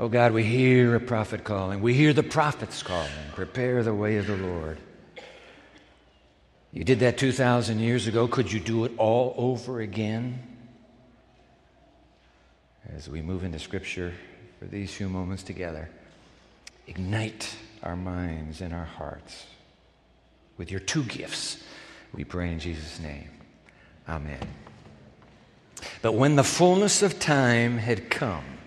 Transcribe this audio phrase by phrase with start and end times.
[0.00, 1.80] Oh God, we hear a prophet calling.
[1.80, 3.10] We hear the prophets calling.
[3.34, 4.78] Prepare the way of the Lord.
[6.72, 8.28] You did that 2,000 years ago.
[8.28, 10.40] Could you do it all over again?
[12.94, 14.14] As we move into Scripture
[14.60, 15.90] for these few moments together,
[16.86, 19.46] ignite our minds and our hearts
[20.56, 21.62] with your two gifts.
[22.12, 23.30] We pray in Jesus' name.
[24.08, 24.46] Amen.
[26.02, 28.57] But when the fullness of time had come,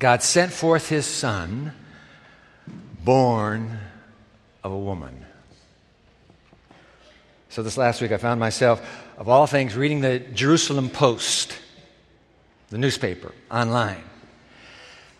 [0.00, 1.72] God sent forth his son,
[3.04, 3.78] born
[4.64, 5.26] of a woman.
[7.50, 8.80] So, this last week, I found myself,
[9.18, 11.54] of all things, reading the Jerusalem Post,
[12.70, 14.02] the newspaper, online.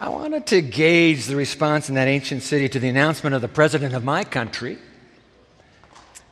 [0.01, 3.49] I wanted to gauge the response in that ancient city to the announcement of the
[3.49, 4.79] president of my country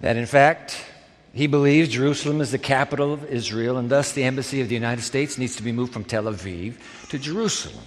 [0.00, 0.82] that, in fact,
[1.34, 5.02] he believes Jerusalem is the capital of Israel, and thus the embassy of the United
[5.02, 6.76] States needs to be moved from Tel Aviv
[7.10, 7.84] to Jerusalem,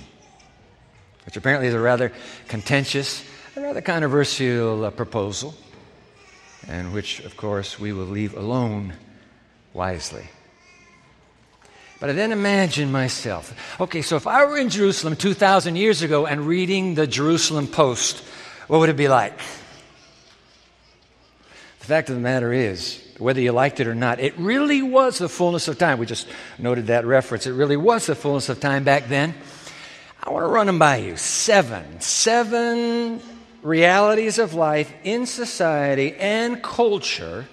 [1.25, 2.11] which apparently is a rather
[2.47, 3.23] contentious,
[3.55, 5.53] a rather controversial uh, proposal,
[6.67, 8.93] and which, of course, we will leave alone
[9.73, 10.29] wisely.
[11.99, 16.25] But I then imagine myself okay, so if I were in Jerusalem 2,000 years ago
[16.25, 18.23] and reading the Jerusalem Post,
[18.67, 19.37] what would it be like?
[21.79, 25.19] The fact of the matter is, whether you liked it or not, it really was
[25.19, 25.99] the fullness of time.
[25.99, 26.27] We just
[26.57, 27.45] noted that reference.
[27.45, 29.35] It really was the fullness of time back then.
[30.23, 31.17] I want to run them by you.
[31.17, 31.99] Seven.
[32.01, 33.21] Seven
[33.63, 37.47] realities of life in society and culture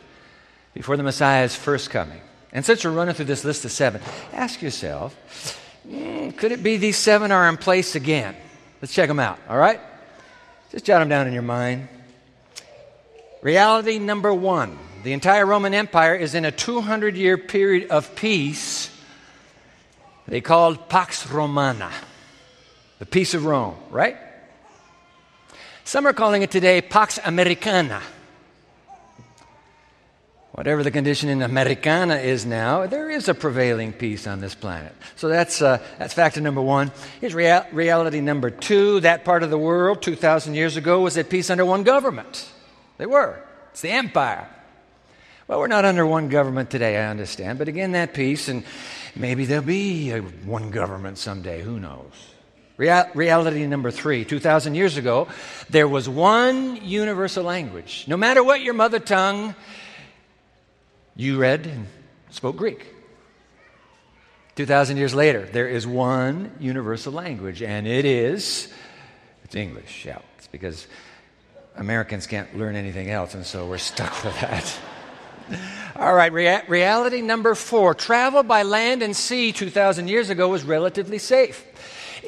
[0.75, 2.21] before the Messiah's first coming.
[2.53, 4.01] And since we're running through this list of seven,
[4.33, 5.15] ask yourself
[5.87, 8.35] mm, could it be these seven are in place again?
[8.81, 9.81] Let's check them out, all right?
[10.71, 11.89] Just jot them down in your mind.
[13.43, 18.91] Reality number one the entire Roman Empire is in a 200 year period of peace
[20.29, 21.91] they called Pax Romana,
[22.99, 24.17] the peace of Rome, right?
[25.85, 28.03] Some are calling it today Pax Americana.
[30.53, 34.93] Whatever the condition in Americana is now, there is a prevailing peace on this planet.
[35.15, 36.91] So that's, uh, that's factor number one.
[37.21, 38.99] Here's rea- reality number two.
[39.01, 42.51] That part of the world 2,000 years ago was at peace under one government.
[42.97, 43.41] They were.
[43.71, 44.49] It's the empire.
[45.47, 47.59] Well, we're not under one government today, I understand.
[47.59, 48.65] But again, that peace, and
[49.15, 51.63] maybe there'll be one government someday.
[51.63, 52.13] Who knows?
[52.79, 55.27] Real, reality number three 2,000 years ago,
[55.69, 58.05] there was one universal language.
[58.07, 59.57] No matter what your mother tongue,
[61.17, 61.89] you read and
[62.31, 62.95] spoke Greek.
[64.55, 68.73] 2,000 years later, there is one universal language, and it is,
[69.43, 70.05] it's English.
[70.05, 70.87] Yeah, it's because
[71.75, 74.79] Americans can't learn anything else, and so we're stuck with that.
[75.97, 80.63] All right, rea- reality number four travel by land and sea 2,000 years ago was
[80.63, 81.65] relatively safe.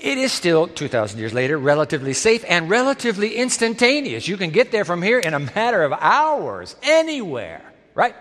[0.01, 4.27] It is still, 2,000 years later, relatively safe and relatively instantaneous.
[4.27, 7.63] You can get there from here in a matter of hours, anywhere,
[7.95, 8.15] right?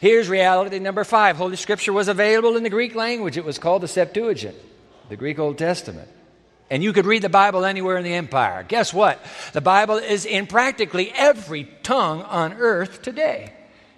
[0.00, 3.36] Here's reality number five Holy Scripture was available in the Greek language.
[3.36, 4.56] It was called the Septuagint,
[5.08, 6.08] the Greek Old Testament.
[6.68, 8.64] And you could read the Bible anywhere in the empire.
[8.66, 9.24] Guess what?
[9.52, 13.52] The Bible is in practically every tongue on earth today.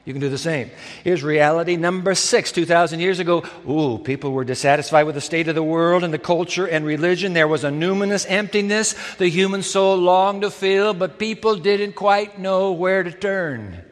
[0.05, 0.71] You can do the same.
[1.05, 2.51] Here's reality number six.
[2.51, 6.19] 2,000 years ago, ooh, people were dissatisfied with the state of the world and the
[6.19, 7.35] culture and religion.
[7.35, 12.41] There was a numinous emptiness the human soul longed to fill, but people didn't quite
[12.41, 13.85] know where to turn.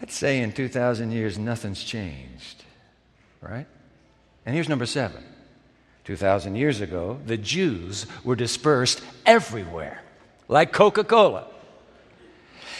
[0.00, 2.64] I'd say in 2,000 years, nothing's changed,
[3.40, 3.66] right?
[4.44, 5.22] And here's number seven
[6.04, 10.02] 2,000 years ago, the Jews were dispersed everywhere,
[10.48, 11.46] like Coca Cola.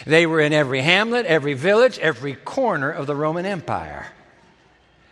[0.05, 4.07] They were in every hamlet, every village, every corner of the Roman Empire.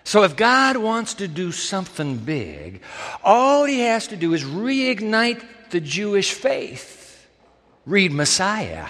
[0.03, 2.81] So, if God wants to do something big,
[3.23, 7.27] all he has to do is reignite the Jewish faith.
[7.87, 8.87] Read Messiah.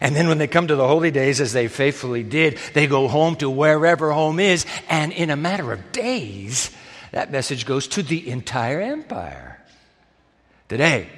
[0.00, 3.08] And then when they come to the holy days, as they faithfully did, they go
[3.08, 4.66] home to wherever home is.
[4.88, 6.70] And in a matter of days,
[7.12, 9.60] that message goes to the entire empire.
[10.68, 11.08] Today,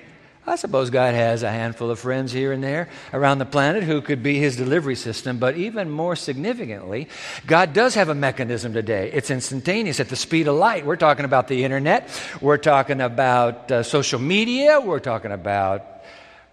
[0.49, 4.01] I suppose God has a handful of friends here and there around the planet who
[4.01, 7.09] could be his delivery system, but even more significantly,
[7.47, 9.11] God does have a mechanism today.
[9.13, 10.87] It's instantaneous at the speed of light.
[10.87, 12.09] We're talking about the internet,
[12.41, 15.85] we're talking about uh, social media, we're talking about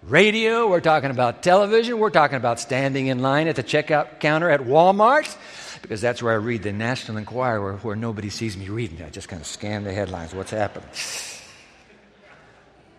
[0.04, 4.50] radio, we're talking about television, we're talking about standing in line at the checkout counter
[4.50, 5.34] at Walmart,
[5.82, 9.02] because that's where I read the National Enquirer, where, where nobody sees me reading.
[9.02, 10.90] I just kind of scan the headlines, what's happening.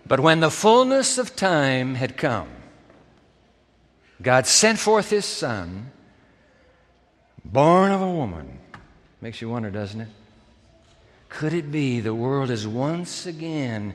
[0.08, 2.48] But when the fullness of time had come,
[4.22, 5.90] God sent forth his son,
[7.44, 8.58] born of a woman.
[9.20, 10.08] Makes you wonder, doesn't it?
[11.28, 13.94] Could it be the world is once again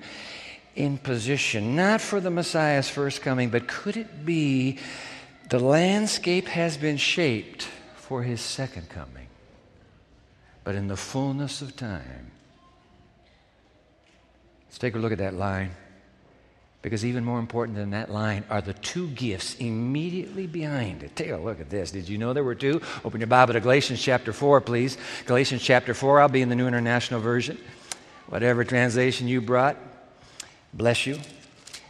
[0.76, 4.80] in position, not for the Messiah's first coming, but could it be
[5.50, 9.28] the landscape has been shaped for his second coming?
[10.64, 12.32] But in the fullness of time.
[14.68, 15.72] Let's take a look at that line.
[16.82, 21.16] Because even more important than that line are the two gifts immediately behind it.
[21.16, 21.92] Take a look at this.
[21.92, 22.82] Did you know there were two?
[23.06, 24.98] Open your Bible to Galatians chapter 4, please.
[25.26, 27.60] Galatians chapter 4, I'll be in the New International Version.
[28.28, 29.78] Whatever translation you brought,
[30.74, 31.20] bless you.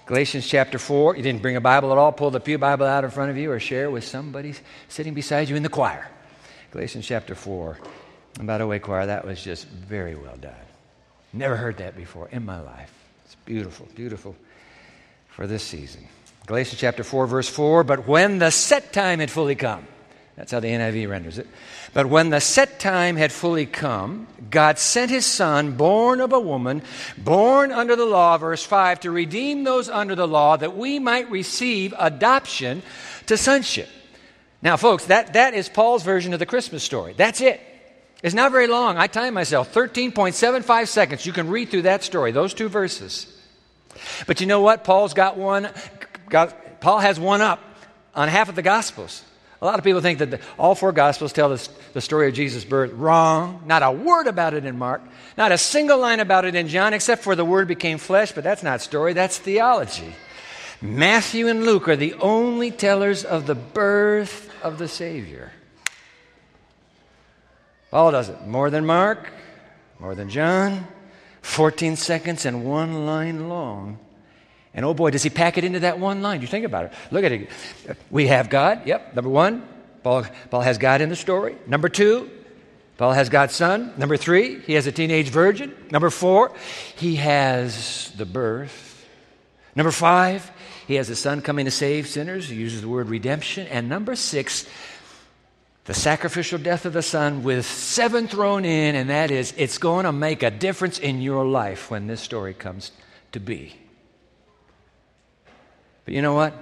[0.08, 3.06] Galatians chapter 4, you didn't bring a Bible at all, pull the Pew Bible out
[3.06, 4.56] in front of you or share with somebody
[4.90, 6.10] sitting beside you in the choir.
[6.72, 7.78] Galatians chapter 4.
[8.40, 10.54] And by the way, choir, that was just very well done.
[11.32, 12.92] Never heard that before in my life.
[13.24, 14.36] It's beautiful, beautiful
[15.42, 16.08] for this season.
[16.46, 19.88] Galatians chapter 4, verse 4 But when the set time had fully come,
[20.36, 21.48] that's how the NIV renders it.
[21.96, 26.40] But when the set time had fully come, God sent his son, born of a
[26.40, 26.84] woman,
[27.18, 31.32] born under the law, verse 5, to redeem those under the law that we might
[31.32, 32.84] receive adoption
[33.26, 33.90] to sonship.
[34.62, 37.16] Now, folks, that, that is Paul's version of the Christmas story.
[37.18, 37.60] That's it.
[38.22, 39.00] It's not very long.
[39.00, 41.26] I time myself 13.75 seconds.
[41.26, 43.41] You can read through that story, those two verses.
[44.28, 44.84] But you know what?
[44.84, 45.70] Paul's got one,
[46.30, 47.60] Paul has one up
[48.16, 49.24] on half of the Gospels.
[49.62, 52.34] A lot of people think that the, all four Gospels tell the, the story of
[52.34, 52.94] Jesus' birth.
[52.94, 53.62] Wrong.
[53.68, 55.04] Not a word about it in Mark.
[55.38, 58.44] Not a single line about it in John, except for the Word became flesh, but
[58.44, 60.16] that's not story, that's theology.
[60.82, 65.52] Matthew and Luke are the only tellers of the birth of the Savior.
[67.92, 69.32] Paul does it more than Mark,
[70.00, 70.88] more than John,
[71.42, 74.00] 14 seconds and one line long.
[74.74, 76.42] And oh boy, does he pack it into that one line.
[76.42, 76.94] You think about it.
[77.12, 77.50] Look at it.
[78.10, 78.88] We have God.
[78.88, 79.16] Yep.
[79.16, 79.68] Number one,
[80.04, 81.56] Paul, Paul has God in the story.
[81.68, 82.30] Number two,
[82.98, 83.94] Paul has God's son.
[83.98, 85.76] Number three, he has a teenage virgin.
[85.92, 86.54] Number four,
[86.96, 89.06] he has the birth.
[89.76, 90.50] Number five,
[90.88, 92.50] he has a son coming to save sinners.
[92.50, 93.68] He uses the word redemption.
[93.68, 94.68] And number six,
[95.86, 100.06] the sacrificial death of the Son with seven thrown in, and that is, it's going
[100.06, 102.92] to make a difference in your life when this story comes
[103.32, 103.76] to be.
[106.06, 106.54] But you know what?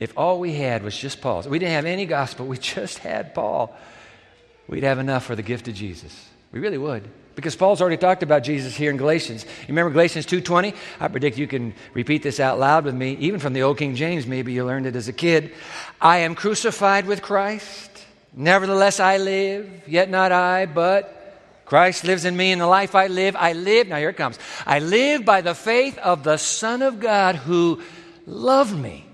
[0.00, 3.34] If all we had was just Paul, we didn't have any gospel, we just had
[3.34, 3.76] Paul,
[4.66, 6.28] we'd have enough for the gift of Jesus.
[6.50, 7.08] We really would.
[7.34, 9.44] Because Paul's already talked about Jesus here in Galatians.
[9.44, 10.74] You remember Galatians 2:20?
[11.00, 13.94] I predict you can repeat this out loud with me, even from the old King
[13.94, 15.52] James, maybe you learned it as a kid.
[15.98, 17.91] I am crucified with Christ.
[18.34, 21.18] Nevertheless, I live, yet not I, but
[21.66, 23.88] Christ lives in me, and the life I live, I live.
[23.88, 24.38] Now, here it comes.
[24.66, 27.82] I live by the faith of the Son of God who
[28.26, 29.06] loved me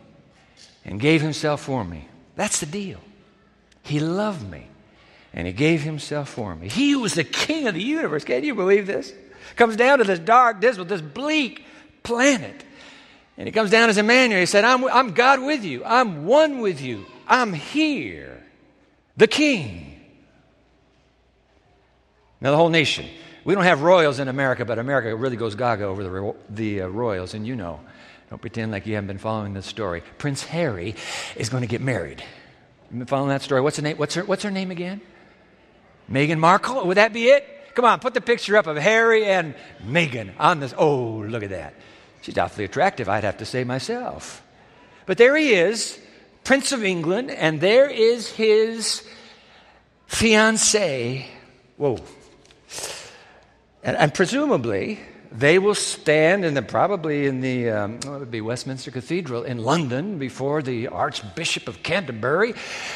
[0.84, 2.08] and gave himself for me.
[2.36, 3.00] That's the deal.
[3.82, 4.66] He loved me
[5.32, 6.68] and he gave himself for me.
[6.68, 8.24] He was the king of the universe.
[8.24, 9.12] Can you believe this?
[9.56, 11.64] Comes down to this dark, dismal, this bleak
[12.02, 12.64] planet.
[13.36, 14.40] And he comes down as Emmanuel.
[14.40, 15.84] He said, I'm, I'm God with you.
[15.84, 17.06] I'm one with you.
[17.26, 18.37] I'm here
[19.18, 20.00] the king.
[22.40, 23.06] Now, the whole nation.
[23.44, 26.86] We don't have royals in America, but America really goes gaga over the, the uh,
[26.86, 27.80] royals, and you know.
[28.30, 30.02] Don't pretend like you haven't been following this story.
[30.18, 30.94] Prince Harry
[31.34, 32.22] is going to get married.
[32.90, 33.60] You've been following that story?
[33.60, 33.96] What's, the name?
[33.96, 35.00] What's, her, what's her name again?
[36.10, 36.86] Meghan Markle?
[36.86, 37.46] Would that be it?
[37.74, 39.54] Come on, put the picture up of Harry and
[39.84, 40.74] Meghan on this.
[40.76, 41.74] Oh, look at that.
[42.22, 44.42] She's awfully attractive, I'd have to say myself.
[45.06, 45.98] But there he is,
[46.48, 49.06] Prince of England, and there is his
[50.06, 51.26] fiancee.
[51.76, 51.98] Whoa.
[53.82, 54.98] And, and, presumably,
[55.30, 59.42] they will stand in the, probably in the, um, well, it would be Westminster Cathedral
[59.42, 62.54] in London before the Archbishop of Canterbury,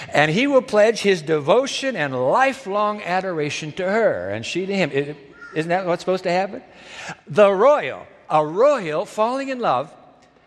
[0.09, 4.91] and he will pledge his devotion and lifelong adoration to her, and she to him.
[5.55, 6.63] Isn't that what's supposed to happen?
[7.27, 9.95] The royal, a royal falling in love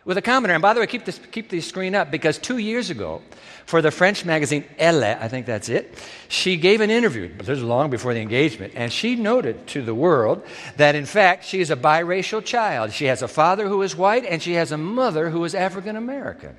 [0.06, 0.54] with a commoner.
[0.54, 3.22] And by the way, keep, this, keep the screen up because two years ago,
[3.66, 5.98] for the French magazine Elle, I think that's it,
[6.28, 9.82] she gave an interview, but this was long before the engagement, and she noted to
[9.82, 10.46] the world
[10.78, 12.94] that in fact she is a biracial child.
[12.94, 15.96] She has a father who is white, and she has a mother who is African
[15.96, 16.56] American.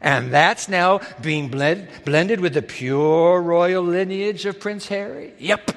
[0.00, 5.34] And that's now being blend, blended with the pure royal lineage of Prince Harry.
[5.38, 5.72] Yep.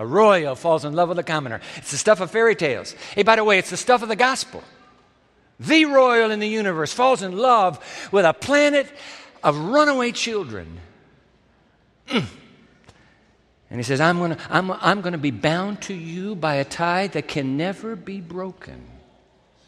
[0.00, 1.60] A royal falls in love with a commoner.
[1.76, 2.92] It's the stuff of fairy tales.
[3.14, 4.64] Hey, by the way, it's the stuff of the gospel.
[5.60, 8.90] The royal in the universe falls in love with a planet
[9.44, 10.80] of runaway children.
[12.08, 12.24] Mm.
[13.68, 16.54] And he says, I'm going to I'm, I'm going to be bound to you by
[16.54, 18.82] a tie that can never be broken.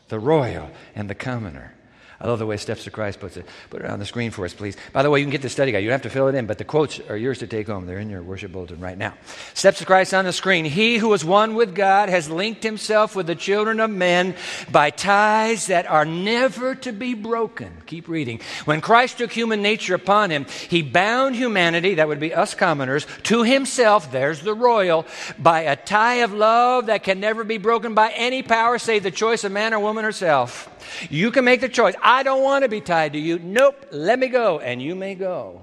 [0.08, 1.74] The royal and the commoner.
[2.22, 3.44] I love the way Steps to Christ puts it.
[3.68, 4.76] Put it on the screen for us, please.
[4.92, 5.80] By the way, you can get the study guide.
[5.80, 7.84] You don't have to fill it in, but the quotes are yours to take home.
[7.84, 9.14] They're in your worship bulletin right now.
[9.54, 10.64] Steps to Christ on the screen.
[10.64, 14.36] He who is one with God has linked himself with the children of men
[14.70, 17.72] by ties that are never to be broken.
[17.86, 18.40] Keep reading.
[18.66, 23.04] When Christ took human nature upon him, he bound humanity, that would be us commoners,
[23.24, 25.06] to himself, there's the royal,
[25.40, 29.10] by a tie of love that can never be broken by any power save the
[29.10, 30.68] choice of man or woman herself.
[31.10, 31.94] You can make the choice.
[32.22, 33.38] Don't want to be tied to you.
[33.38, 34.58] Nope, let me go.
[34.58, 35.62] And you may go.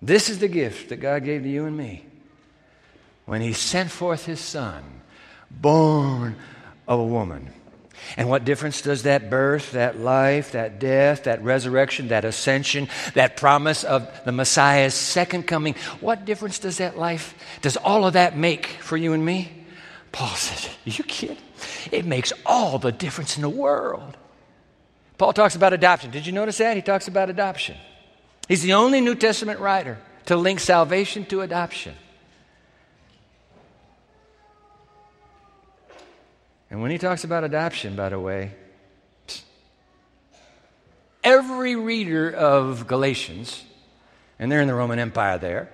[0.00, 2.04] This is the gift that God gave to you and me
[3.24, 4.84] when He sent forth His Son,
[5.50, 6.36] born
[6.86, 7.50] of a woman.
[8.16, 13.36] And what difference does that birth, that life, that death, that resurrection, that ascension, that
[13.36, 18.36] promise of the Messiah's second coming, what difference does that life, does all of that
[18.36, 19.50] make for you and me?
[20.12, 21.36] Paul says, Are you kidding?
[21.90, 24.16] It makes all the difference in the world.
[25.18, 26.10] Paul talks about adoption.
[26.10, 26.76] Did you notice that?
[26.76, 27.76] He talks about adoption.
[28.48, 31.94] He's the only New Testament writer to link salvation to adoption.
[36.70, 38.52] And when he talks about adoption, by the way,
[41.22, 43.64] every reader of Galatians,
[44.38, 45.70] and they're in the Roman Empire there,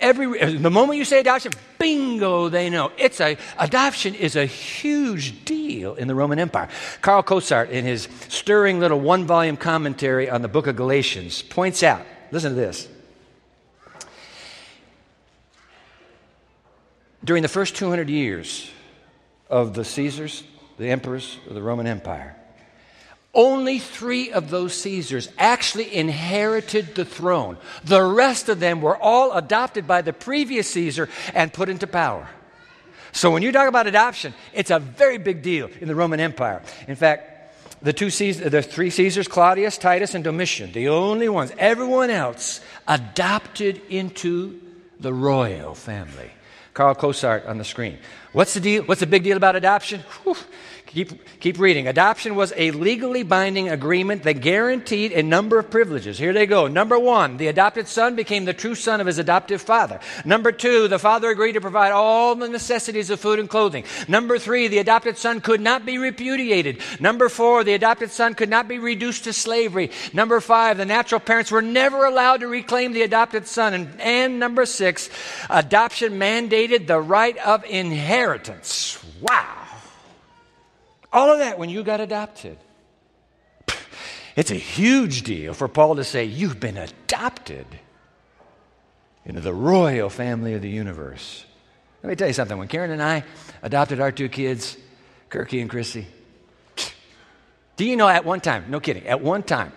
[0.00, 2.92] Every, the moment you say adoption, bingo, they know.
[2.98, 6.68] It's a, adoption is a huge deal in the Roman Empire.
[7.00, 11.82] Carl Cosaert, in his stirring little one volume commentary on the book of Galatians, points
[11.82, 12.88] out listen to this.
[17.22, 18.70] During the first 200 years
[19.48, 20.42] of the Caesars,
[20.76, 22.36] the emperors of the Roman Empire,
[23.34, 27.56] only three of those Caesars actually inherited the throne.
[27.84, 32.28] The rest of them were all adopted by the previous Caesar and put into power.
[33.12, 36.62] So when you talk about adoption, it's a very big deal in the Roman Empire.
[36.88, 37.30] In fact,
[37.80, 42.60] the two Caesars, the three Caesars, Claudius, Titus, and Domitian, the only ones, everyone else
[42.88, 44.60] adopted into
[44.98, 46.30] the royal family.
[46.72, 47.98] Carl Cosaert on the screen.
[48.34, 48.82] What's the deal?
[48.82, 50.00] What's the big deal about adoption?
[50.24, 50.36] Whew.
[50.86, 51.88] Keep, keep reading.
[51.88, 56.18] Adoption was a legally binding agreement that guaranteed a number of privileges.
[56.18, 56.68] Here they go.
[56.68, 59.98] Number one, the adopted son became the true son of his adoptive father.
[60.24, 63.84] Number two, the father agreed to provide all the necessities of food and clothing.
[64.06, 66.80] Number three, the adopted son could not be repudiated.
[67.00, 69.90] Number four, the adopted son could not be reduced to slavery.
[70.12, 73.74] Number five, the natural parents were never allowed to reclaim the adopted son.
[73.74, 75.10] And, and number six,
[75.50, 78.23] adoption mandated the right of inheritance.
[79.20, 79.66] Wow.
[81.12, 82.58] All of that when you got adopted.
[84.36, 87.66] It's a huge deal for Paul to say, You've been adopted
[89.24, 91.44] into the royal family of the universe.
[92.02, 92.58] Let me tell you something.
[92.58, 93.24] When Karen and I
[93.62, 94.76] adopted our two kids,
[95.30, 96.06] Kirky and Chrissy,
[97.76, 99.72] do you know at one time, no kidding, at one time,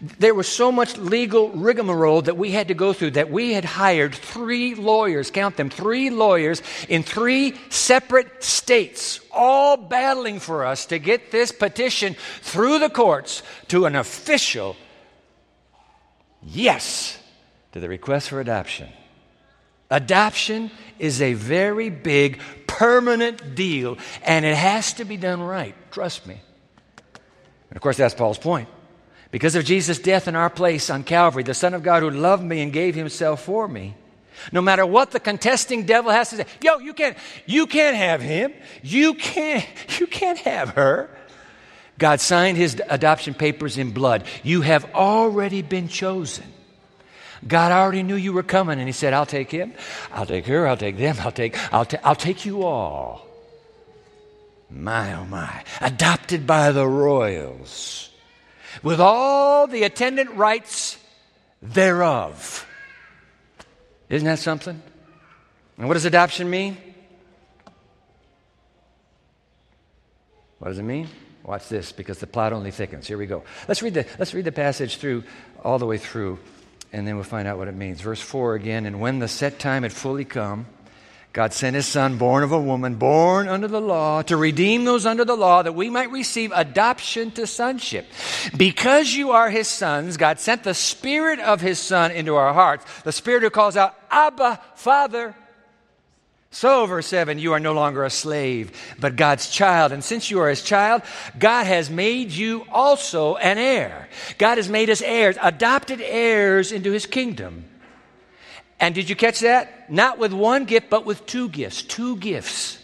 [0.00, 3.64] there was so much legal rigmarole that we had to go through that we had
[3.64, 10.86] hired three lawyers, count them, three lawyers in three separate states, all battling for us
[10.86, 14.76] to get this petition through the courts to an official
[16.42, 17.18] yes
[17.72, 18.88] to the request for adoption.
[19.90, 25.74] Adoption is a very big, permanent deal, and it has to be done right.
[25.90, 26.40] Trust me.
[27.70, 28.68] And of course, that's Paul's point.
[29.30, 32.42] Because of Jesus' death in our place on Calvary, the Son of God who loved
[32.42, 33.94] me and gave himself for me.
[34.52, 38.22] No matter what the contesting devil has to say, yo, you can't, you can't have
[38.22, 38.54] him.
[38.82, 39.66] You can't,
[40.00, 41.10] you can't have her.
[41.98, 44.24] God signed his adoption papers in blood.
[44.44, 46.44] You have already been chosen.
[47.46, 49.72] God already knew you were coming, and He said, I'll take him,
[50.12, 53.26] I'll take her, I'll take them, I'll take, I'll, ta- I'll take you all.
[54.70, 55.64] My, oh my.
[55.80, 58.07] Adopted by the royals
[58.82, 60.98] with all the attendant rights
[61.62, 62.66] thereof.
[64.08, 64.80] Isn't that something?
[65.76, 66.76] And what does adoption mean?
[70.58, 71.08] What does it mean?
[71.44, 73.06] Watch this because the plot only thickens.
[73.06, 73.44] Here we go.
[73.68, 75.24] Let's read the, let's read the passage through,
[75.64, 76.38] all the way through,
[76.92, 78.00] and then we'll find out what it means.
[78.00, 78.86] Verse 4 again.
[78.86, 80.66] And when the set time had fully come,
[81.32, 85.04] God sent his son, born of a woman, born under the law, to redeem those
[85.04, 88.06] under the law that we might receive adoption to sonship.
[88.56, 92.84] Because you are his sons, God sent the spirit of his son into our hearts,
[93.02, 95.34] the spirit who calls out, Abba, Father.
[96.50, 99.92] So, verse 7, you are no longer a slave, but God's child.
[99.92, 101.02] And since you are his child,
[101.38, 104.08] God has made you also an heir.
[104.38, 107.64] God has made us heirs, adopted heirs into his kingdom.
[108.80, 109.90] And did you catch that?
[109.90, 111.82] Not with one gift, but with two gifts.
[111.82, 112.78] Two gifts.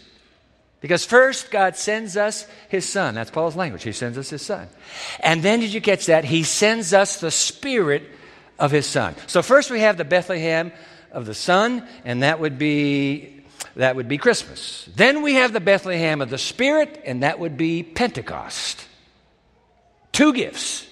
[0.81, 3.15] Because first, God sends us His Son.
[3.15, 3.83] That's Paul's language.
[3.83, 4.67] He sends us His Son.
[5.19, 6.25] And then, did you catch that?
[6.25, 8.03] He sends us the Spirit
[8.59, 9.15] of His Son.
[9.27, 10.71] So, first we have the Bethlehem
[11.11, 13.31] of the Son, and that would be.
[13.77, 14.87] That would be Christmas.
[14.95, 18.85] Then we have the Bethlehem of the Spirit, and that would be Pentecost.
[20.13, 20.87] Two gifts.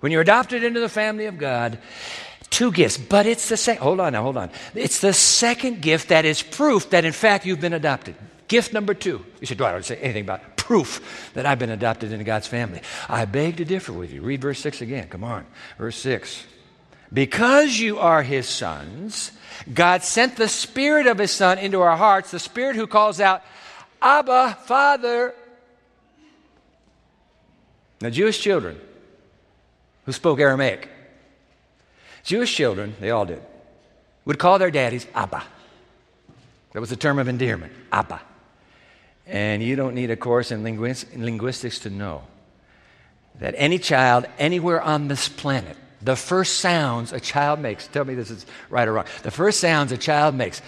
[0.00, 1.78] When you're adopted into the family of God,
[2.46, 2.96] two gifts.
[2.96, 4.50] But it's the second, hold on now, hold on.
[4.74, 8.14] It's the second gift that is proof that in fact you've been adopted.
[8.48, 9.24] Gift number two.
[9.40, 12.46] You said, well, I don't say anything about proof that I've been adopted into God's
[12.46, 12.80] family.
[13.08, 14.22] I beg to differ with you.
[14.22, 15.08] Read verse 6 again.
[15.08, 15.46] Come on.
[15.78, 16.44] Verse 6.
[17.12, 19.32] Because you are his sons,
[19.72, 23.42] God sent the Spirit of his Son into our hearts, the Spirit who calls out,
[24.02, 25.34] Abba, Father.
[28.00, 28.78] Now, Jewish children
[30.04, 30.88] who spoke Aramaic,
[32.26, 33.40] Jewish children, they all did,
[34.24, 35.44] would call their daddies Abba.
[36.72, 38.20] That was a term of endearment, Abba.
[39.28, 42.24] And you don't need a course in, in linguistics to know
[43.38, 48.14] that any child anywhere on this planet, the first sounds a child makes, tell me
[48.14, 50.60] this is right or wrong, the first sounds a child makes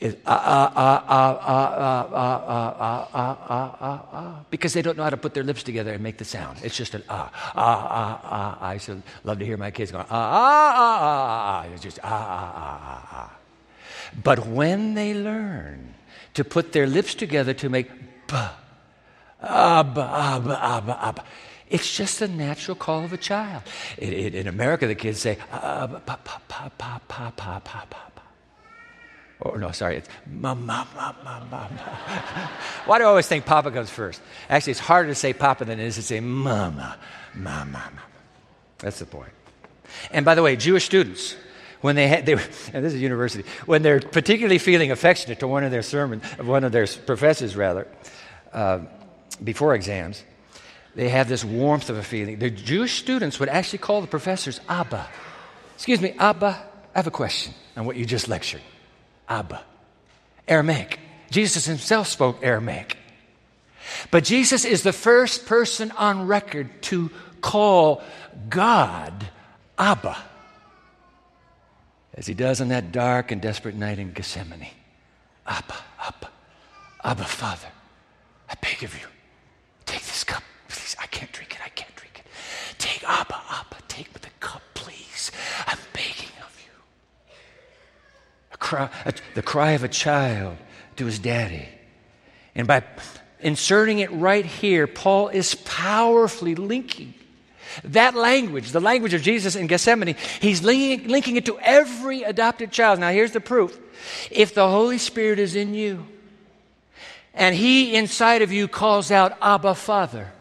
[0.00, 4.82] is ah, ah, ah, ah, ah, ah, ah, ah, ah, ah, ah, ah, because they
[4.82, 6.58] don't know how to put their lips together and make the sound.
[6.62, 8.58] It's just an ah, ah, ah, ah.
[8.60, 11.74] I used to love to hear my kids going ah, ah, ah, ah, ah.
[11.74, 13.36] It's just ah, ah, ah, ah, ah.
[14.22, 15.94] But when they learn
[16.34, 17.90] to put their lips together to make
[19.42, 21.24] abba, abba, abba,
[21.68, 23.62] it's just a natural call of a child.
[23.98, 28.08] In America, the kids say, pa, pa, pa, pa, pa, pa, pa, pa, pa.
[29.40, 32.48] Oh, no, sorry, it's ma, ma, ma, ma, ma, ma.
[32.86, 34.20] Why do I always think Papa comes first?
[34.50, 36.98] Actually, it's harder to say Papa than it is to say Mama,
[37.34, 38.02] Mama, Mama.
[38.78, 39.30] That's the point.
[40.10, 41.36] And by the way, Jewish students,
[41.82, 45.62] when they had, they and this is university, when they're particularly feeling affectionate to one
[45.62, 47.86] of their sermons, one of their professors rather,
[48.52, 48.80] uh,
[49.42, 50.24] before exams,
[50.96, 52.40] they have this warmth of a feeling.
[52.40, 55.06] The Jewish students would actually call the professors Abba.
[55.76, 56.60] Excuse me, Abba,
[56.92, 58.62] I have a question on what you just lectured.
[59.28, 59.62] Abba.
[60.46, 60.98] Aramaic.
[61.30, 62.96] Jesus himself spoke Aramaic.
[64.10, 67.10] But Jesus is the first person on record to
[67.40, 68.02] call
[68.48, 69.28] God
[69.78, 70.16] Abba
[72.18, 74.66] as he does on that dark and desperate night in Gethsemane.
[75.46, 76.28] Abba, Abba,
[77.04, 77.68] Abba, Father,
[78.50, 79.06] I beg of you,
[79.86, 80.96] take this cup, please.
[81.00, 82.26] I can't drink it, I can't drink it.
[82.78, 85.30] Take Abba, Abba, take the cup, please.
[85.68, 87.34] I'm begging of you.
[88.52, 88.90] A cry,
[89.34, 90.56] the cry of a child
[90.96, 91.68] to his daddy.
[92.54, 92.82] And by
[93.40, 97.14] inserting it right here, Paul is powerfully linking
[97.84, 102.72] that language, the language of Jesus in Gethsemane, he's linking, linking it to every adopted
[102.72, 102.98] child.
[102.98, 103.78] Now, here's the proof
[104.30, 106.06] if the Holy Spirit is in you,
[107.34, 110.32] and he inside of you calls out, Abba, Father,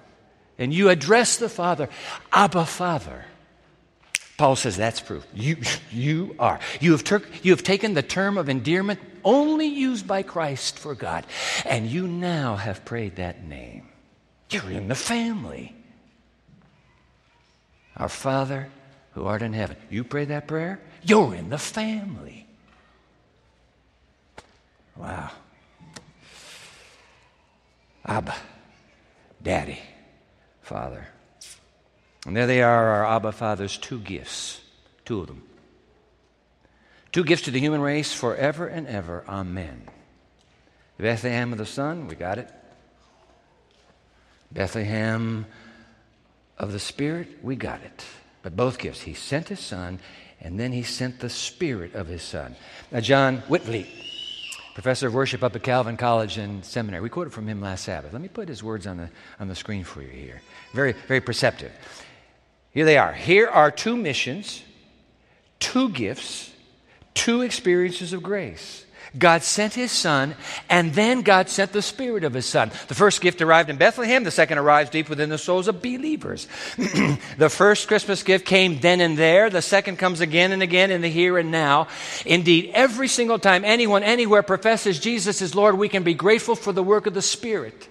[0.57, 1.89] and you address the Father,
[2.31, 3.25] Abba, Father.
[4.37, 5.25] Paul says that's proof.
[5.33, 5.57] You,
[5.91, 6.59] you are.
[6.79, 10.93] You have, ter- you have taken the term of endearment only used by Christ for
[10.93, 11.25] God,
[11.65, 13.89] and you now have prayed that name.
[14.49, 15.75] You're in the family.
[17.97, 18.69] Our Father
[19.17, 19.75] who art in heaven.
[19.89, 22.45] You pray that prayer, you're in the family.
[24.95, 25.31] Wow.
[28.05, 28.35] Abba,
[29.41, 29.79] Daddy,
[30.61, 31.07] Father.
[32.27, 34.59] And there they are, our Abba Father's two gifts,
[35.05, 35.43] two of them.
[37.13, 39.23] Two gifts to the human race forever and ever.
[39.29, 39.83] Amen.
[40.99, 42.49] Bethlehem of the Son, we got it.
[44.51, 45.45] Bethlehem
[46.57, 48.03] of the Spirit, we got it.
[48.41, 49.01] But both gifts.
[49.01, 49.99] He sent His Son,
[50.41, 52.57] and then He sent the Spirit of His Son.
[52.91, 53.87] Now, John Witvliet,
[54.73, 58.11] professor of worship up at Calvin College and Seminary, we quoted from him last Sabbath.
[58.11, 59.09] Let me put his words on the,
[59.39, 60.41] on the screen for you here.
[60.73, 61.71] Very, very perceptive.
[62.77, 63.11] Here they are.
[63.11, 64.61] Here are two missions,
[65.59, 66.51] two gifts,
[67.15, 68.85] two experiences of grace.
[69.17, 70.35] God sent his son,
[70.69, 72.69] and then God sent the spirit of his son.
[72.87, 76.47] The first gift arrived in Bethlehem, the second arrives deep within the souls of believers.
[76.77, 81.01] the first Christmas gift came then and there, the second comes again and again in
[81.01, 81.87] the here and now.
[82.27, 86.73] Indeed, every single time anyone anywhere professes Jesus is Lord, we can be grateful for
[86.73, 87.89] the work of the Spirit.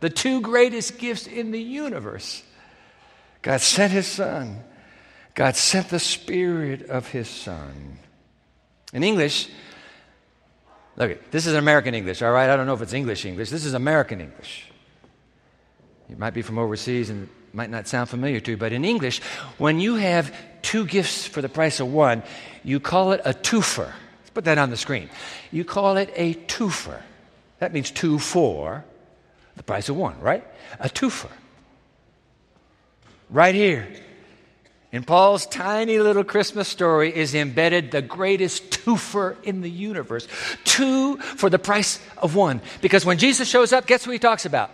[0.00, 2.42] The two greatest gifts in the universe.
[3.42, 4.62] God sent his son.
[5.34, 7.98] God sent the spirit of his son.
[8.92, 9.48] In English,
[10.96, 12.50] Look, this is American English, all right?
[12.50, 13.50] I don't know if it's English English.
[13.50, 14.66] This is American English.
[16.08, 18.84] You might be from overseas and it might not sound familiar to you, but in
[18.84, 19.22] English,
[19.56, 22.22] when you have two gifts for the price of one,
[22.62, 23.90] you call it a twofer.
[24.20, 25.08] Let's put that on the screen.
[25.50, 27.00] You call it a twofer.
[27.58, 28.84] That means two for
[29.56, 30.44] the price of one, right?
[30.78, 31.30] A twofer.
[33.32, 33.88] Right here.
[34.92, 40.28] In Paul's tiny little Christmas story is embedded the greatest twofer in the universe.
[40.64, 42.60] Two for the price of one.
[42.82, 44.70] Because when Jesus shows up, guess who he talks about?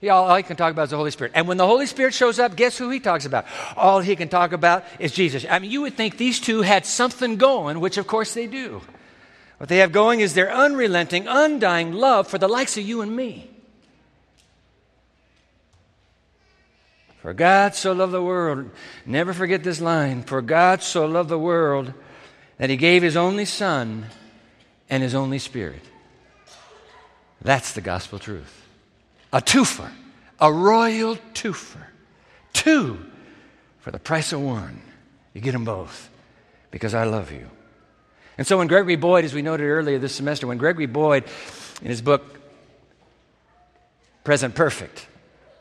[0.00, 1.32] He, all, all he can talk about is the Holy Spirit.
[1.34, 3.46] And when the Holy Spirit shows up, guess who he talks about?
[3.76, 5.44] All he can talk about is Jesus.
[5.50, 8.80] I mean, you would think these two had something going, which of course they do.
[9.58, 13.16] What they have going is their unrelenting, undying love for the likes of you and
[13.16, 13.50] me.
[17.26, 18.70] For God so loved the world,
[19.04, 20.22] never forget this line.
[20.22, 21.92] For God so loved the world
[22.58, 24.06] that he gave his only Son
[24.88, 25.82] and his only Spirit.
[27.42, 28.64] That's the gospel truth.
[29.32, 29.90] A twofer,
[30.38, 31.82] a royal twofer.
[32.52, 32.96] Two
[33.80, 34.80] for the price of one.
[35.34, 36.08] You get them both
[36.70, 37.50] because I love you.
[38.38, 41.24] And so when Gregory Boyd, as we noted earlier this semester, when Gregory Boyd,
[41.82, 42.38] in his book,
[44.22, 45.08] Present Perfect,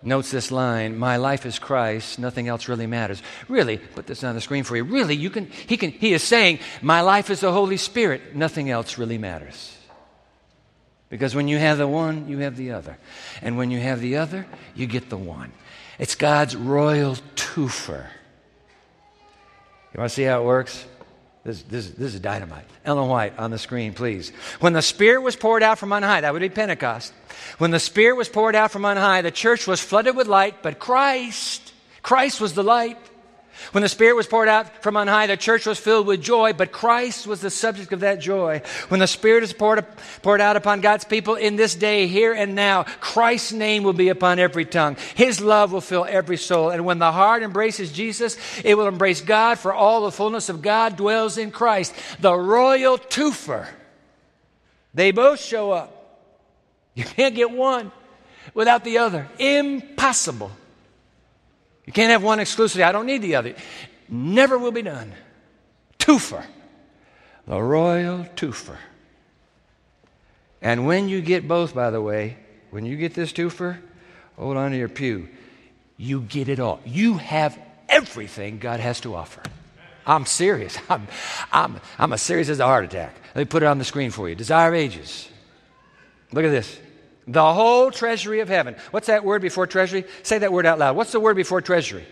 [0.05, 3.21] notes this line my life is christ nothing else really matters.
[3.47, 4.83] Really put this on the screen for you.
[4.83, 8.69] Really you can he can he is saying my life is the holy spirit nothing
[8.69, 9.77] else really matters.
[11.09, 12.97] Because when you have the one you have the other.
[13.41, 15.51] And when you have the other you get the one.
[15.99, 18.07] It's god's royal twofer.
[19.93, 20.85] You want to see how it works
[21.45, 22.65] this, this, this is dynamite.
[22.83, 24.31] Ellen White on the screen, please.
[24.59, 27.13] When the Spirit was poured out from on high, that would be Pentecost.
[27.59, 30.63] When the Spirit was poured out from on high, the church was flooded with light,
[30.63, 32.97] but Christ, Christ was the light.
[33.71, 36.53] When the Spirit was poured out from on high, the church was filled with joy,
[36.53, 38.61] but Christ was the subject of that joy.
[38.89, 39.85] When the Spirit is poured,
[40.21, 44.09] poured out upon God's people in this day, here and now, Christ's name will be
[44.09, 44.97] upon every tongue.
[45.15, 46.69] His love will fill every soul.
[46.69, 50.61] And when the heart embraces Jesus, it will embrace God, for all the fullness of
[50.61, 51.93] God dwells in Christ.
[52.19, 53.67] The royal twofer.
[54.93, 55.91] They both show up.
[56.93, 57.91] You can't get one
[58.53, 59.27] without the other.
[59.37, 60.51] Impossible.
[61.85, 62.83] You can't have one exclusively.
[62.83, 63.55] I don't need the other.
[64.09, 65.11] Never will be done.
[65.99, 66.45] Twofer.
[67.47, 68.77] The royal twofer.
[70.61, 72.37] And when you get both, by the way,
[72.71, 73.77] when you get this twofer,
[74.35, 75.29] hold on to your pew.
[75.97, 76.81] You get it all.
[76.85, 79.43] You have everything God has to offer.
[80.07, 80.77] I'm serious.
[80.89, 81.07] I'm,
[81.51, 83.15] I'm, I'm as serious as a heart attack.
[83.35, 84.35] Let me put it on the screen for you.
[84.35, 85.29] Desire ages.
[86.31, 86.79] Look at this.
[87.27, 88.75] The whole treasury of heaven.
[88.91, 90.05] What's that word before treasury?
[90.23, 90.95] Say that word out loud.
[90.95, 92.05] What's the word before treasury?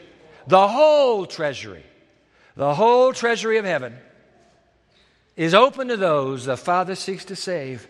[0.48, 1.84] The whole treasury.
[2.56, 3.96] The whole treasury of heaven
[5.36, 7.88] is open to those the Father seeks to save.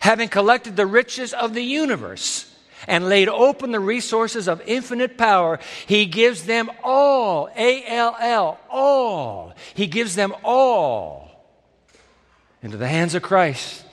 [0.00, 2.46] Having collected the riches of the universe
[2.86, 8.60] and laid open the resources of infinite power, He gives them all, A L L,
[8.68, 9.54] all.
[9.74, 11.28] He gives them all
[12.62, 13.84] into the hands of Christ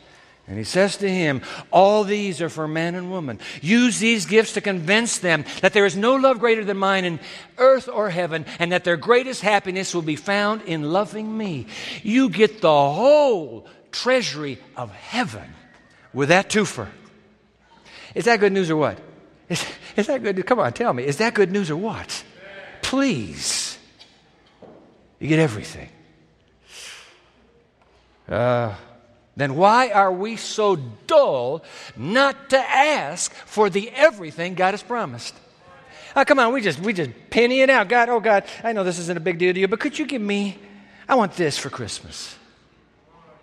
[0.48, 3.40] and he says to him, All these are for man and woman.
[3.62, 7.20] Use these gifts to convince them that there is no love greater than mine in
[7.58, 11.68] earth or heaven, and that their greatest happiness will be found in loving me.
[12.02, 15.54] You get the whole treasury of heaven
[16.14, 16.88] with that twofer.
[18.16, 18.98] Is that good news or what?
[19.50, 19.66] Is,
[19.98, 20.46] is that good?
[20.46, 21.04] Come on, tell me.
[21.04, 22.24] Is that good news or what?
[22.82, 23.78] Please.
[25.20, 25.90] You get everything.
[28.30, 28.76] Uh,
[29.38, 31.64] then why are we so dull
[31.96, 35.36] not to ask for the everything God has promised?
[36.16, 37.88] Oh, come on, we just we just penny it out.
[37.88, 40.08] God, oh God, I know this isn't a big deal to you, but could you
[40.08, 40.58] give me?
[41.08, 42.36] I want this for Christmas.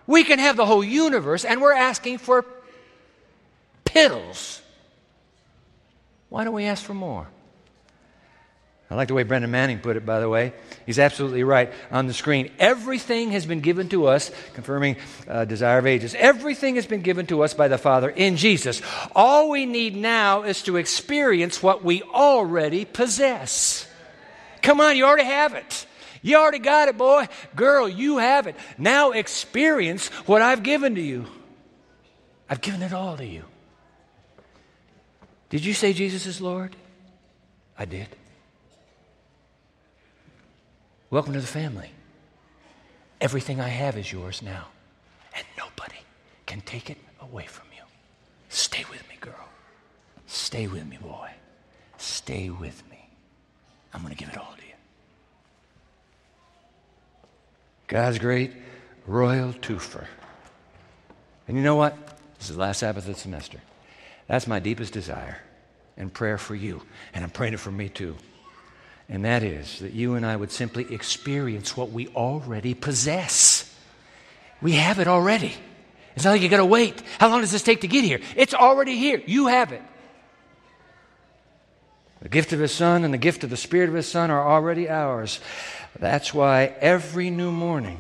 [0.07, 2.44] We can have the whole universe, and we're asking for
[3.85, 4.61] piddles.
[6.28, 7.28] Why don't we ask for more?
[8.94, 10.52] I like the way Brennan Manning put it, by the way.
[10.87, 12.52] He's absolutely right on the screen.
[12.61, 16.14] Everything has been given to us, confirming uh, Desire of Ages.
[16.16, 18.80] Everything has been given to us by the Father in Jesus.
[19.12, 23.88] All we need now is to experience what we already possess.
[24.62, 25.87] Come on, you already have it.
[26.22, 27.26] You already got it, boy.
[27.57, 28.54] Girl, you have it.
[28.78, 31.26] Now experience what I've given to you.
[32.48, 33.42] I've given it all to you.
[35.50, 36.76] Did you say Jesus is Lord?
[37.76, 38.07] I did.
[41.14, 41.92] Welcome to the family.
[43.20, 44.66] Everything I have is yours now,
[45.37, 46.00] and nobody
[46.44, 47.85] can take it away from you.
[48.48, 49.48] Stay with me, girl.
[50.27, 51.31] Stay with me, boy.
[51.98, 53.09] Stay with me.
[53.92, 54.74] I'm going to give it all to you.
[57.87, 58.50] God's great
[59.07, 60.07] royal twofer.
[61.46, 61.96] And you know what?
[62.40, 63.61] This is the last Sabbath of the semester.
[64.27, 65.38] That's my deepest desire
[65.96, 66.83] and prayer for you.
[67.12, 68.16] And I'm praying it for me too.
[69.08, 73.70] And that is that you and I would simply experience what we already possess.
[74.62, 75.52] We have it already.
[76.16, 77.02] It's not like you got to wait.
[77.18, 78.20] How long does this take to get here?
[78.36, 79.22] It's already here.
[79.26, 79.82] You have it.
[82.22, 84.48] The gift of His Son and the gift of the Spirit of His Son are
[84.48, 85.40] already ours.
[85.98, 87.98] That's why every new morning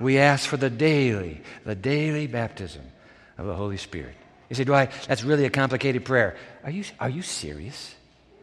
[0.00, 2.82] we ask for the daily, the daily baptism
[3.36, 4.14] of the Holy Spirit.
[4.48, 6.36] You say, Dwight, that's really a complicated prayer.
[6.64, 7.94] Are you, are you serious?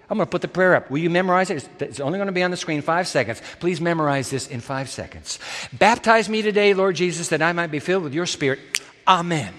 [0.09, 0.89] I'm going to put the prayer up.
[0.89, 1.69] Will you memorize it?
[1.79, 3.41] It's only going to be on the screen five seconds.
[3.59, 5.37] Please memorize this in five seconds.
[5.71, 8.59] Baptize me today, Lord Jesus, that I might be filled with your Spirit.
[9.07, 9.53] Amen.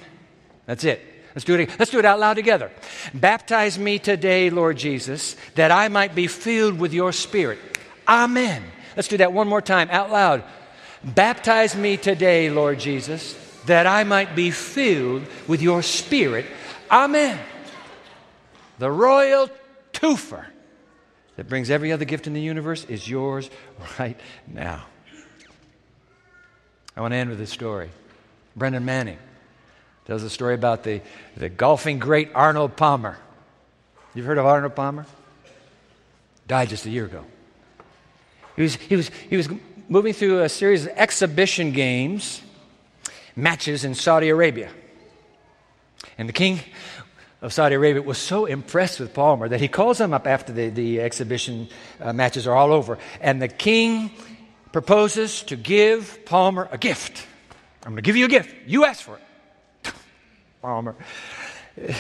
[0.66, 1.00] That's it.
[1.34, 1.70] Let's do it.
[1.78, 2.72] Let's do it out loud together.
[3.14, 7.58] Baptize me today, Lord Jesus, that I might be filled with your Spirit.
[8.08, 8.64] Amen.
[8.96, 10.42] Let's do that one more time out loud.
[11.04, 13.34] Baptize me today, Lord Jesus,
[13.66, 16.46] that I might be filled with your Spirit.
[16.90, 17.38] Amen.
[18.80, 19.48] The royal
[20.00, 20.46] twofer
[21.36, 23.50] that brings every other gift in the universe is yours
[23.98, 24.84] right now.
[26.96, 27.90] I want to end with this story.
[28.56, 29.18] Brennan Manning
[30.06, 31.00] tells a story about the,
[31.36, 33.16] the golfing great Arnold Palmer.
[34.14, 35.06] You've heard of Arnold Palmer?
[36.48, 37.24] Died just a year ago.
[38.56, 39.48] He was, he was, he was
[39.88, 42.42] moving through a series of exhibition games,
[43.36, 44.70] matches in Saudi Arabia.
[46.18, 46.60] And the king
[47.42, 50.68] of Saudi Arabia was so impressed with Palmer that he calls him up after the,
[50.68, 51.68] the exhibition
[52.00, 52.98] uh, matches are all over.
[53.20, 54.10] And the king
[54.72, 57.26] proposes to give Palmer a gift.
[57.82, 58.54] I'm going to give you a gift.
[58.66, 59.92] You asked for it.
[60.62, 60.96] Palmer
[61.82, 61.92] uh,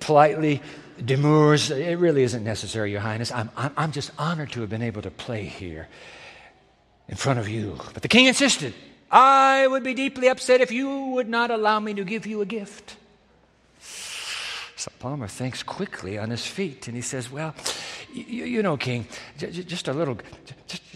[0.00, 0.60] politely
[1.02, 1.70] demurs.
[1.70, 3.32] It really isn't necessary, Your Highness.
[3.32, 5.88] I'm, I'm, I'm just honored to have been able to play here
[7.08, 7.78] in front of you.
[7.94, 8.74] But the king insisted.
[9.10, 12.46] I would be deeply upset if you would not allow me to give you a
[12.46, 12.96] gift.
[14.84, 17.54] So Palmer thinks quickly on his feet and he says, Well,
[18.12, 19.06] you, you know, King,
[19.38, 20.18] j- just a little,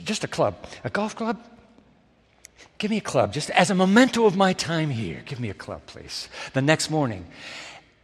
[0.05, 1.42] just a club, a golf club.
[2.77, 5.22] Give me a club, just as a memento of my time here.
[5.24, 6.29] Give me a club, please.
[6.53, 7.24] The next morning,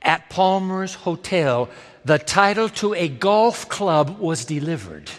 [0.01, 1.68] at Palmer's Hotel,
[2.03, 5.11] the title to a golf club was delivered.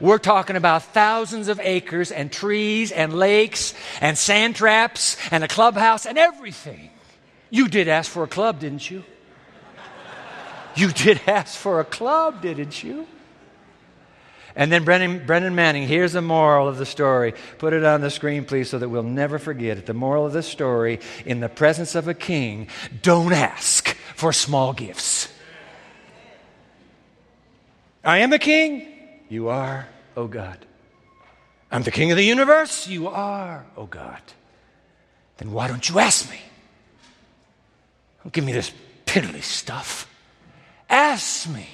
[0.00, 3.72] We're talking about thousands of acres and trees and lakes
[4.02, 6.90] and sand traps and a clubhouse and everything.
[7.48, 9.02] You did ask for a club, didn't you?
[10.78, 13.04] You did ask for a club, didn't you?
[14.54, 17.34] And then Brennan, Brennan Manning, here's the moral of the story.
[17.58, 19.86] Put it on the screen, please, so that we'll never forget it.
[19.86, 22.68] The moral of the story in the presence of a king,
[23.02, 25.28] don't ask for small gifts.
[28.04, 28.86] I am a king.
[29.28, 30.64] You are, O oh God.
[31.72, 32.86] I'm the king of the universe.
[32.86, 34.22] You are, O oh God.
[35.38, 36.40] Then why don't you ask me?
[38.22, 38.70] Don't give me this
[39.06, 40.07] piddly stuff.
[40.88, 41.68] Ask me.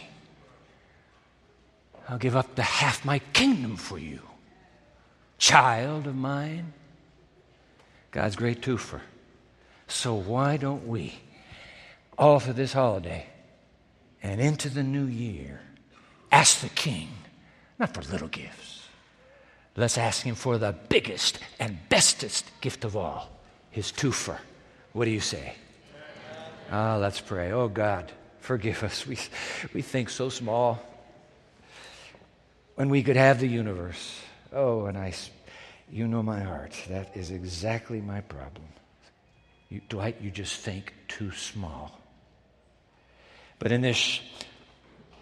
[2.09, 4.20] I'll give up the half my kingdom for you.
[5.38, 6.72] Child of mine.
[8.11, 9.00] God's great twofer.
[9.87, 11.14] So why don't we,
[12.18, 13.27] all for this holiday
[14.22, 15.61] and into the new year,
[16.33, 17.09] ask the king,
[17.79, 18.88] not for little gifts.
[19.77, 23.31] Let's ask him for the biggest and bestest gift of all,
[23.70, 24.38] his twofer.
[24.92, 25.55] What do you say?
[26.70, 27.53] Ah, let's pray.
[27.53, 28.12] Oh God.
[28.44, 29.07] Forgive us.
[29.07, 29.16] We,
[29.72, 30.78] we think so small
[32.74, 34.20] when we could have the universe.
[34.52, 35.14] Oh, and I,
[35.90, 36.74] you know my heart.
[36.90, 38.66] That is exactly my problem.
[39.70, 41.98] You, Dwight, you just think too small.
[43.61, 44.20] But in this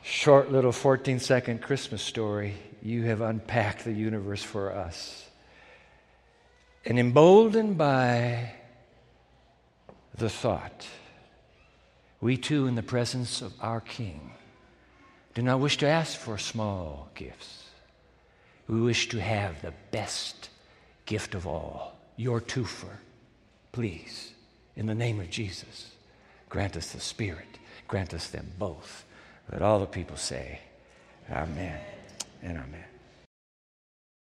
[0.03, 5.31] short little 14 second Christmas story, you have unpacked the universe for us.
[6.85, 8.55] And emboldened by
[10.19, 10.85] the thought
[12.23, 14.31] we too, in the presence of our King,
[15.35, 17.65] do not wish to ask for small gifts.
[18.69, 20.49] We wish to have the best
[21.05, 22.97] gift of all, your twofer.
[23.73, 24.31] Please,
[24.77, 25.91] in the name of Jesus,
[26.49, 27.59] grant us the Spirit,
[27.89, 29.05] grant us them both.
[29.51, 30.61] Let all the people say,
[31.29, 31.81] Amen
[32.41, 32.92] and Amen.